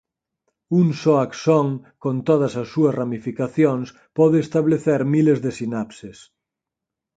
[0.79, 1.67] Un só axón
[2.03, 6.17] con todas as súas ramificacións pode establecer miles de sinapses.